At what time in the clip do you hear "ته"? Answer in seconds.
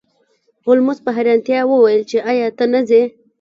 2.57-2.65